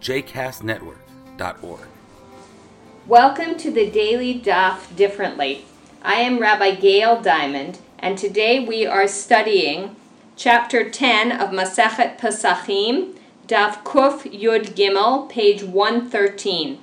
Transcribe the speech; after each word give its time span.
jcastnetwork.org. 0.00 1.80
Welcome 3.06 3.56
to 3.58 3.70
the 3.70 3.90
Daily 3.90 4.40
Daf 4.40 4.96
Differently. 4.96 5.66
I 6.02 6.14
am 6.14 6.38
Rabbi 6.38 6.76
Gail 6.76 7.20
Diamond, 7.20 7.78
and 7.98 8.16
today 8.16 8.64
we 8.64 8.86
are 8.86 9.06
studying 9.06 9.96
chapter 10.36 10.88
10 10.88 11.32
of 11.32 11.50
Masechet 11.50 12.18
Pesachim, 12.18 13.14
Daf 13.46 13.84
Kuf 13.84 14.22
Yud 14.22 14.70
Gimel, 14.74 15.28
page 15.28 15.62
113. 15.62 16.78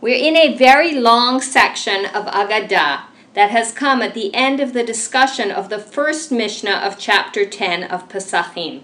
We're 0.00 0.14
in 0.14 0.36
a 0.36 0.56
very 0.56 0.94
long 0.94 1.40
section 1.40 2.06
of 2.06 2.26
Agadah 2.26 3.06
that 3.32 3.50
has 3.50 3.72
come 3.72 4.00
at 4.00 4.14
the 4.14 4.32
end 4.32 4.60
of 4.60 4.74
the 4.74 4.84
discussion 4.84 5.50
of 5.50 5.70
the 5.70 5.80
first 5.80 6.30
Mishnah 6.30 6.70
of 6.70 6.98
chapter 6.98 7.44
10 7.44 7.82
of 7.82 8.08
Pesachim. 8.08 8.82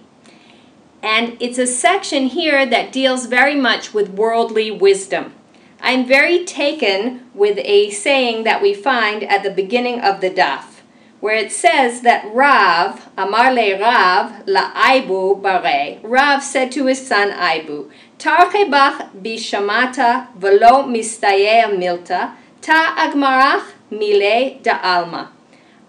And 1.03 1.37
it's 1.41 1.59
a 1.59 1.67
section 1.67 2.27
here 2.27 2.67
that 2.67 2.93
deals 2.93 3.27
very 3.27 3.55
much 3.55 3.95
with 3.95 4.11
worldly 4.11 4.71
wisdom. 4.71 5.35
I'm 5.81 6.07
very 6.07 6.45
taken 6.45 7.31
with 7.35 7.59
a 7.59 7.91
saying 7.91 8.45
that 8.45 8.61
we 8.61 8.75
find 8.75 9.23
at 9.23 9.43
the 9.43 9.51
beginning 9.51 10.01
of 10.01 10.21
the 10.21 10.31
daf, 10.31 10.83
where 11.21 11.35
it 11.35 11.51
says 11.51 12.03
that 12.03 12.31
Rav, 12.35 13.09
Amar 13.17 13.55
le 13.55 13.81
Rav, 13.81 14.47
la 14.47 14.73
Aibu 14.75 15.41
bare, 15.41 15.99
Rav 16.03 16.43
said 16.43 16.71
to 16.73 16.87
his 16.87 17.07
son 17.07 17.31
Aibu, 17.31 17.91
Tarchebach 18.19 19.23
bishamata 19.23 20.35
velo 20.37 20.83
mistayer 20.83 21.75
milta, 21.75 22.35
ta 22.61 22.95
agmarach 22.99 23.73
mile 23.91 24.59
da 24.63 24.79
alma. 24.83 25.33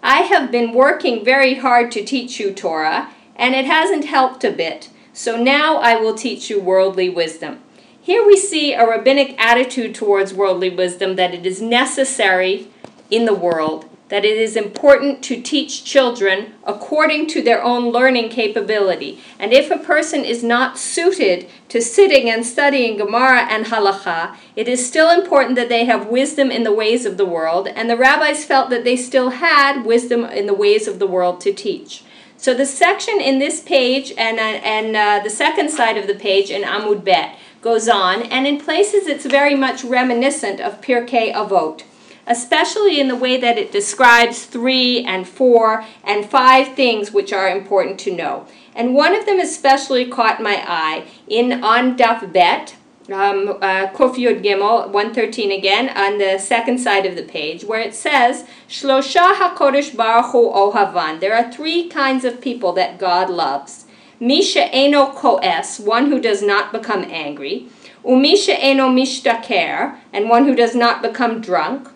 I 0.02 0.22
have 0.22 0.52
been 0.52 0.74
working 0.74 1.26
very 1.26 1.56
hard 1.56 1.92
to 1.92 2.04
teach 2.06 2.40
you 2.40 2.54
Torah, 2.54 3.10
and 3.36 3.54
it 3.54 3.66
hasn't 3.66 4.06
helped 4.06 4.46
a 4.46 4.52
bit. 4.52 4.90
So 5.14 5.42
now 5.42 5.78
I 5.78 5.96
will 5.96 6.16
teach 6.16 6.50
you 6.50 6.60
worldly 6.60 7.10
wisdom. 7.10 7.60
Here 8.02 8.26
we 8.26 8.38
see 8.38 8.74
a 8.74 8.88
rabbinic 8.88 9.36
attitude 9.38 9.94
towards 9.94 10.34
worldly 10.34 10.70
wisdom 10.70 11.16
that 11.18 11.34
it 11.34 11.46
is 11.46 11.62
necessary 11.62 12.68
in 13.12 13.26
the 13.26 13.34
world, 13.34 13.86
that 14.12 14.26
it 14.26 14.38
is 14.38 14.58
important 14.58 15.24
to 15.24 15.42
teach 15.42 15.86
children 15.86 16.54
according 16.66 17.26
to 17.26 17.42
their 17.42 17.64
own 17.64 17.94
learning 17.94 18.28
capability. 18.28 19.18
And 19.40 19.54
if 19.54 19.72
a 19.72 19.78
person 19.78 20.26
is 20.26 20.44
not 20.44 20.78
suited 20.78 21.48
to 21.70 21.82
sitting 21.82 22.30
and 22.30 22.46
studying 22.46 22.98
Gemara 22.98 23.48
and 23.50 23.68
Halacha, 23.68 24.36
it 24.54 24.68
is 24.68 24.86
still 24.86 25.10
important 25.10 25.56
that 25.56 25.70
they 25.70 25.86
have 25.86 26.08
wisdom 26.08 26.52
in 26.52 26.64
the 26.64 26.74
ways 26.74 27.06
of 27.06 27.16
the 27.16 27.26
world, 27.26 27.70
and 27.70 27.90
the 27.90 27.96
rabbis 27.96 28.44
felt 28.44 28.70
that 28.70 28.84
they 28.84 28.98
still 28.98 29.30
had 29.30 29.86
wisdom 29.86 30.26
in 30.26 30.46
the 30.46 30.54
ways 30.54 30.90
of 30.90 31.00
the 31.00 31.08
world 31.08 31.40
to 31.42 31.54
teach. 31.54 32.04
So 32.36 32.54
the 32.54 32.66
section 32.66 33.22
in 33.22 33.40
this 33.40 33.62
page 33.62 34.12
and, 34.18 34.40
uh, 34.40 34.42
and 34.42 34.94
uh, 34.94 35.22
the 35.24 35.30
second 35.30 35.70
side 35.70 35.96
of 35.96 36.08
the 36.08 36.16
page 36.16 36.50
in 36.50 36.64
Amud 36.64 37.06
Bet 37.06 37.38
goes 37.62 37.88
on, 37.88 38.24
and 38.24 38.46
in 38.46 38.60
places 38.60 39.08
it's 39.08 39.26
very 39.26 39.56
much 39.56 39.86
reminiscent 39.86 40.60
of 40.60 40.82
Pirkei 40.82 41.32
Avot, 41.32 41.84
especially 42.28 43.00
in 43.00 43.08
the 43.08 43.16
way 43.16 43.38
that 43.38 43.58
it 43.58 43.72
describes 43.72 44.46
three 44.46 45.04
and 45.06 45.28
four 45.28 45.86
and 46.04 46.26
five 46.26 46.76
things 46.76 47.12
which 47.12 47.34
are 47.34 47.50
important 47.50 48.00
to 48.00 48.16
know. 48.16 48.46
And 48.76 48.96
one 48.96 49.16
of 49.16 49.26
them 49.26 49.40
especially 49.40 50.08
caught 50.08 50.42
my 50.42 50.64
eye 50.68 51.06
in 51.28 51.64
on 51.64 51.98
Daf 51.98 52.32
Bet, 52.32 52.76
um, 53.12 53.50
uh, 53.62 53.88
Kuf 53.88 54.16
Yud 54.16 54.44
Gimel 54.44 54.90
113 54.90 55.52
again 55.52 55.90
on 55.90 56.18
the 56.18 56.38
second 56.38 56.78
side 56.78 57.06
of 57.06 57.16
the 57.16 57.24
page 57.24 57.64
where 57.64 57.82
it 57.82 57.94
says 57.94 58.46
Shlosha 58.70 59.36
HaKodesh 59.36 59.96
Baruch 59.96 60.32
Hu 60.32 60.50
Ohavan. 60.50 61.20
There 61.20 61.36
are 61.36 61.52
three 61.52 61.90
kinds 61.90 62.24
of 62.24 62.42
people 62.42 62.72
that 62.74 62.98
God 62.98 63.30
loves. 63.30 63.86
Misha 64.20 64.66
Eno 64.74 65.12
Koes, 65.14 65.80
one 65.80 66.12
who 66.12 66.22
does 66.22 66.44
not 66.44 66.72
become 66.72 67.04
angry. 67.10 67.68
Umisha 68.06 68.56
Eno 68.58 68.88
Mishtaker, 68.88 69.98
and 70.14 70.30
one 70.30 70.46
who 70.46 70.56
does 70.56 70.76
not 70.76 71.02
become 71.02 71.42
drunk. 71.42 71.90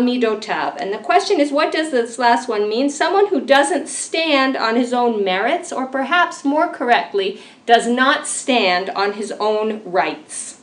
Midotav. 0.00 0.76
And 0.80 0.94
the 0.94 0.98
question 0.98 1.40
is, 1.40 1.52
what 1.52 1.70
does 1.70 1.90
this 1.90 2.18
last 2.18 2.48
one 2.48 2.66
mean? 2.66 2.88
Someone 2.88 3.26
who 3.26 3.38
doesn't 3.38 3.86
stand 3.86 4.56
on 4.56 4.76
his 4.76 4.94
own 4.94 5.22
merits, 5.22 5.70
or 5.70 5.84
perhaps 5.84 6.42
more 6.42 6.68
correctly, 6.68 7.42
does 7.66 7.86
not 7.86 8.26
stand 8.26 8.88
on 8.88 9.12
his 9.12 9.30
own 9.32 9.82
rights. 9.84 10.62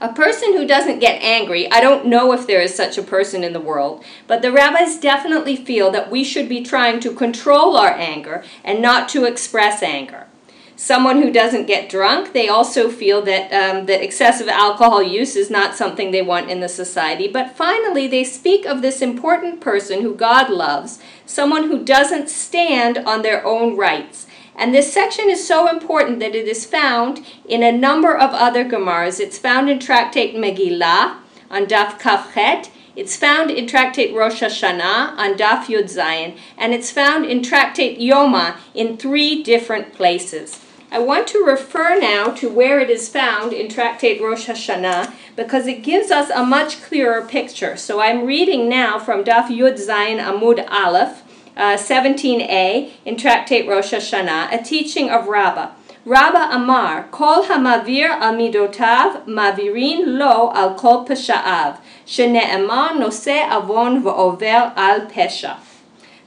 A 0.00 0.12
person 0.12 0.52
who 0.52 0.64
doesn't 0.68 1.00
get 1.00 1.20
angry, 1.20 1.68
I 1.72 1.80
don't 1.80 2.06
know 2.06 2.32
if 2.32 2.46
there 2.46 2.60
is 2.60 2.72
such 2.72 2.96
a 2.96 3.02
person 3.02 3.42
in 3.42 3.52
the 3.52 3.58
world, 3.58 4.04
but 4.28 4.40
the 4.40 4.52
rabbis 4.52 4.98
definitely 5.00 5.56
feel 5.56 5.90
that 5.90 6.12
we 6.12 6.22
should 6.22 6.48
be 6.48 6.62
trying 6.62 7.00
to 7.00 7.12
control 7.12 7.76
our 7.76 7.90
anger 7.90 8.44
and 8.62 8.80
not 8.80 9.08
to 9.08 9.24
express 9.24 9.82
anger 9.82 10.28
someone 10.76 11.22
who 11.22 11.32
doesn't 11.32 11.66
get 11.66 11.88
drunk, 11.88 12.32
they 12.32 12.48
also 12.48 12.90
feel 12.90 13.22
that, 13.22 13.52
um, 13.52 13.86
that 13.86 14.04
excessive 14.04 14.48
alcohol 14.48 15.02
use 15.02 15.34
is 15.34 15.50
not 15.50 15.74
something 15.74 16.10
they 16.10 16.22
want 16.22 16.50
in 16.50 16.60
the 16.60 16.68
society. 16.68 17.26
But 17.26 17.56
finally, 17.56 18.06
they 18.06 18.24
speak 18.24 18.66
of 18.66 18.82
this 18.82 19.00
important 19.00 19.60
person 19.60 20.02
who 20.02 20.14
God 20.14 20.50
loves, 20.50 20.98
someone 21.24 21.64
who 21.64 21.82
doesn't 21.82 22.28
stand 22.28 22.98
on 22.98 23.22
their 23.22 23.44
own 23.44 23.76
rights. 23.76 24.26
And 24.54 24.74
this 24.74 24.92
section 24.92 25.28
is 25.28 25.46
so 25.46 25.68
important 25.68 26.18
that 26.20 26.34
it 26.34 26.46
is 26.46 26.64
found 26.64 27.24
in 27.46 27.62
a 27.62 27.72
number 27.72 28.16
of 28.16 28.30
other 28.30 28.64
Gemaras. 28.64 29.20
It's 29.20 29.38
found 29.38 29.68
in 29.68 29.78
Tractate 29.78 30.34
Megillah 30.34 31.16
on 31.50 31.66
Daf 31.66 31.98
Kafchet. 32.00 32.70
It's 32.94 33.16
found 33.16 33.50
in 33.50 33.66
Tractate 33.66 34.14
Rosh 34.14 34.42
Hashanah 34.42 35.18
on 35.18 35.34
Daf 35.34 35.66
Yud 35.66 35.84
Zayin, 35.84 36.38
and 36.56 36.72
it's 36.72 36.90
found 36.90 37.26
in 37.26 37.42
Tractate 37.42 37.98
Yoma 37.98 38.56
in 38.74 38.96
three 38.96 39.42
different 39.42 39.92
places. 39.92 40.65
I 40.93 40.99
want 40.99 41.27
to 41.27 41.39
refer 41.39 41.97
now 41.97 42.31
to 42.31 42.49
where 42.49 42.81
it 42.81 42.89
is 42.89 43.07
found 43.07 43.53
in 43.53 43.69
Tractate 43.69 44.21
Rosh 44.21 44.49
Hashanah 44.49 45.13
because 45.37 45.65
it 45.65 45.83
gives 45.83 46.11
us 46.11 46.29
a 46.29 46.43
much 46.43 46.81
clearer 46.83 47.21
picture. 47.21 47.77
So 47.77 48.01
I'm 48.01 48.25
reading 48.25 48.67
now 48.67 48.99
from 48.99 49.23
Daf 49.23 49.47
Yud 49.47 49.79
Zayin 49.79 50.21
Amud 50.21 50.69
Aleph, 50.69 51.23
uh, 51.55 51.77
17a, 51.77 52.91
in 53.05 53.15
Tractate 53.15 53.69
Rosh 53.69 53.93
Hashanah, 53.93 54.53
a 54.53 54.61
teaching 54.61 55.09
of 55.09 55.27
Rabbah. 55.27 55.71
Rabbah 56.03 56.55
Amar, 56.55 57.07
Kol 57.11 57.45
hamavir 57.45 58.09
al 58.09 58.33
midotav 58.33 59.25
mavirin 59.27 60.17
lo 60.17 60.51
al 60.53 60.75
kol 60.75 61.05
pesha'av, 61.05 61.77
shene'emar 62.05 62.99
nose 62.99 63.27
avon 63.27 64.03
va'over 64.03 64.73
al 64.75 65.01
pesha. 65.07 65.57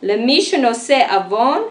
למי 0.03 0.43
שנושא 0.43 1.07
עוון, 1.11 1.63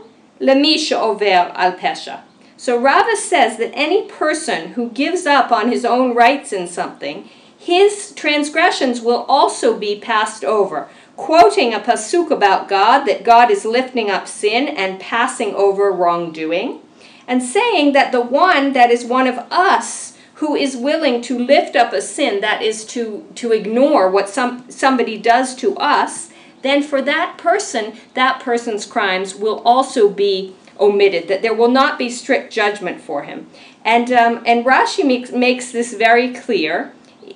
למי 0.41 0.79
שעובר 0.79 1.51
al 1.53 1.71
pesha. 1.71 2.26
So 2.58 2.76
Rava 2.76 3.16
says 3.16 3.56
that 3.58 3.70
any 3.72 4.08
person 4.08 4.72
who 4.72 4.90
gives 4.90 5.26
up 5.26 5.52
on 5.52 5.70
his 5.70 5.84
own 5.84 6.12
rights 6.12 6.52
in 6.52 6.66
something, 6.66 7.30
his 7.56 8.12
transgressions 8.16 9.00
will 9.00 9.24
also 9.28 9.78
be 9.78 10.00
passed 10.00 10.44
over. 10.44 10.88
Quoting 11.16 11.72
a 11.72 11.78
pasuk 11.78 12.32
about 12.32 12.68
God, 12.68 13.04
that 13.04 13.22
God 13.22 13.52
is 13.52 13.64
lifting 13.64 14.10
up 14.10 14.26
sin 14.26 14.66
and 14.66 14.98
passing 14.98 15.54
over 15.54 15.92
wrongdoing, 15.92 16.80
and 17.28 17.44
saying 17.44 17.92
that 17.92 18.10
the 18.10 18.20
one 18.20 18.72
that 18.72 18.90
is 18.90 19.04
one 19.04 19.28
of 19.28 19.38
us 19.52 20.18
who 20.34 20.56
is 20.56 20.76
willing 20.76 21.22
to 21.22 21.38
lift 21.38 21.76
up 21.76 21.92
a 21.92 22.02
sin, 22.02 22.40
that 22.40 22.60
is 22.60 22.84
to, 22.86 23.24
to 23.36 23.52
ignore 23.52 24.10
what 24.10 24.28
some, 24.28 24.68
somebody 24.68 25.16
does 25.16 25.54
to 25.56 25.76
us, 25.76 26.30
then 26.62 26.82
for 26.82 27.00
that 27.02 27.38
person, 27.38 27.92
that 28.14 28.40
person's 28.40 28.84
crimes 28.84 29.36
will 29.36 29.62
also 29.64 30.08
be 30.08 30.56
omitted, 30.80 31.28
that 31.28 31.42
there 31.42 31.54
will 31.54 31.70
not 31.70 31.98
be 31.98 32.08
strict 32.10 32.52
judgment 32.52 33.00
for 33.00 33.22
him. 33.22 33.48
And, 33.84 34.12
um, 34.12 34.42
and 34.46 34.64
Rashi 34.64 35.06
makes, 35.06 35.32
makes 35.32 35.72
this 35.72 35.94
very 35.94 36.32
clear 36.32 36.92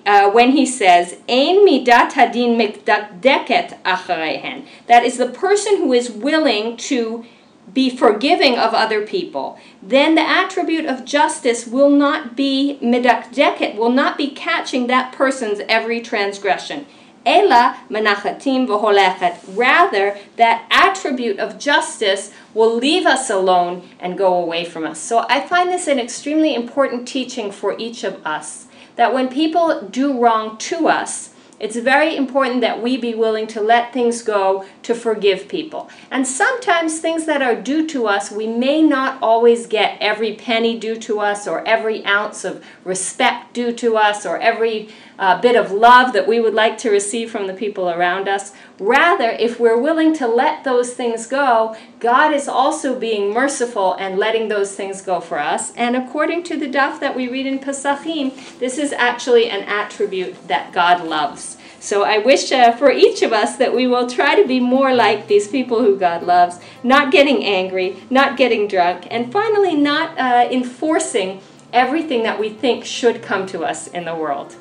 uh, 0.07 0.31
when 0.31 0.53
he 0.53 0.67
says, 0.67 1.19
Ein 1.29 1.67
midat 1.67 2.13
hadin 2.13 2.57
mikdeket 2.57 3.83
acharehen. 3.83 4.67
That 4.87 5.05
is 5.05 5.19
the 5.19 5.29
person 5.29 5.79
who 5.79 5.93
is 5.93 6.11
willing 6.11 6.77
to 6.79 7.25
be 7.73 7.89
forgiving 7.89 8.59
of 8.59 8.75
other 8.75 9.07
people, 9.07 9.59
then 9.83 10.15
the 10.15 10.21
attribute 10.21 10.85
of 10.85 11.05
justice 11.05 11.67
will 11.67 11.91
not 11.91 12.37
be 12.37 12.79
midakdeket, 12.83 13.77
will 13.77 13.93
not 13.93 14.19
be 14.19 14.29
catching 14.29 14.89
that 14.89 15.13
person's 15.13 15.61
every 15.69 16.01
transgression. 16.01 16.87
Ela 17.25 17.79
menachatim 17.89 18.67
v'holechet. 18.67 19.39
Rather, 19.57 20.19
that 20.37 20.67
attribute 20.71 21.39
of 21.39 21.59
justice 21.59 22.33
will 22.55 22.75
leave 22.75 23.07
us 23.07 23.31
alone 23.31 23.89
and 24.01 24.19
go 24.19 24.35
away 24.35 24.65
from 24.65 24.85
us. 24.85 24.99
So 24.99 25.25
I 25.29 25.41
find 25.41 25.71
this 25.71 25.87
an 25.87 25.99
extremely 25.99 26.55
important 26.55 27.07
teaching 27.07 27.53
for 27.53 27.77
each 27.79 28.05
of 28.05 28.25
us. 28.27 28.67
That 28.97 29.15
when 29.15 29.29
people 29.29 29.83
do 29.83 30.19
wrong 30.19 30.59
to 30.59 30.89
us, 30.89 31.32
it's 31.63 31.77
very 31.77 32.17
important 32.17 32.61
that 32.63 32.83
we 32.83 32.97
be 32.97 33.15
willing 33.15 33.47
to 33.47 33.61
let 33.61 33.93
things 33.93 34.21
go, 34.21 34.67
to 34.83 34.97
forgive 34.97 35.47
people. 35.47 35.89
And 36.11 36.27
sometimes 36.27 36.99
things 36.99 37.25
that 37.27 37.41
are 37.41 37.55
due 37.55 37.87
to 37.87 38.09
us, 38.09 38.33
we 38.33 38.49
may 38.49 38.83
not 38.83 39.23
always 39.23 39.69
get 39.69 39.97
every 40.01 40.35
penny 40.35 40.77
due 40.77 40.97
to 40.97 41.21
us, 41.21 41.47
or 41.47 41.65
every 41.65 42.05
ounce 42.05 42.45
of 42.45 42.65
respect 42.85 43.55
due 43.55 43.73
to 43.75 43.97
us, 43.97 44.27
or 44.27 44.39
every 44.39 44.89
uh, 45.21 45.41
bit 45.41 45.55
of 45.55 45.71
love 45.71 46.13
that 46.13 46.27
we 46.27 46.41
would 46.41 46.55
like 46.55 46.77
to 46.79 46.91
receive 46.91 47.31
from 47.31 47.47
the 47.47 47.55
people 47.55 47.89
around 47.89 48.29
us. 48.29 48.53
Rather, 48.81 49.31
if 49.31 49.61
we're 49.61 49.79
willing 49.79 50.13
to 50.13 50.27
let 50.27 50.65
those 50.65 50.95
things 50.95 51.29
go, 51.29 51.77
God 52.01 52.35
is 52.35 52.49
also 52.49 52.99
being 52.99 53.33
merciful 53.33 53.95
and 53.95 54.19
letting 54.19 54.49
those 54.49 54.75
things 54.75 55.01
go 55.01 55.21
for 55.21 55.39
us. 55.39 55.73
And 55.77 55.95
according 55.95 56.43
to 56.45 56.59
the 56.59 56.69
daf 56.69 56.99
that 56.99 57.15
we 57.15 57.29
read 57.29 57.47
in 57.47 57.61
Pesachim, 57.61 58.59
this 58.59 58.79
is 58.79 58.93
actually 58.93 59.49
an 59.49 59.63
attribute 59.63 60.49
that 60.49 60.73
God 60.73 61.05
loves. 61.05 61.52
So 61.83 62.05
I 62.05 62.19
wish 62.19 62.53
uh, 62.53 62.71
for 62.77 62.93
each 62.93 63.23
of 63.23 63.33
us 63.33 63.57
that 63.57 63.75
we 63.75 63.89
will 63.89 64.09
try 64.09 64.41
to 64.41 64.47
be 64.47 64.61
more 64.61 64.95
like 64.95 65.27
these 65.27 65.49
people 65.49 65.81
who 65.81 65.99
God 65.99 66.23
loves, 66.23 66.61
not 66.85 67.11
getting 67.11 67.45
angry, 67.45 67.97
not 68.09 68.37
getting 68.37 68.69
drunk, 68.69 69.09
and 69.11 69.33
finally 69.33 69.75
not 69.75 70.17
uh, 70.17 70.49
enforcing 70.49 71.41
everything 71.73 72.23
that 72.23 72.39
we 72.39 72.51
think 72.51 72.85
should 72.85 73.21
come 73.21 73.47
to 73.49 73.65
us 73.65 73.89
in 73.89 74.05
the 74.05 74.15
world. 74.15 74.55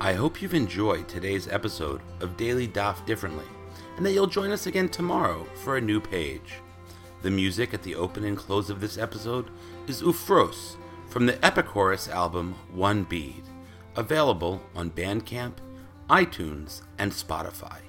I 0.00 0.14
hope 0.14 0.40
you've 0.40 0.54
enjoyed 0.54 1.08
today's 1.08 1.46
episode 1.46 2.00
of 2.20 2.38
Daily 2.38 2.66
Daf 2.66 3.04
Differently, 3.04 3.44
and 3.98 4.06
that 4.06 4.12
you'll 4.12 4.28
join 4.28 4.52
us 4.52 4.66
again 4.66 4.88
tomorrow 4.88 5.46
for 5.62 5.76
a 5.76 5.82
new 5.82 6.00
page. 6.00 6.54
The 7.20 7.30
music 7.30 7.74
at 7.74 7.82
the 7.82 7.96
open 7.96 8.24
and 8.24 8.38
close 8.38 8.70
of 8.70 8.80
this 8.80 8.96
episode 8.96 9.50
is 9.86 10.00
Ufros 10.00 10.76
from 11.10 11.26
the 11.26 11.34
Epichorus 11.34 12.08
album 12.08 12.54
One 12.72 13.04
Bead, 13.04 13.42
available 13.94 14.62
on 14.74 14.90
Bandcamp, 14.90 15.56
iTunes, 16.08 16.82
and 16.98 17.10
Spotify. 17.12 17.85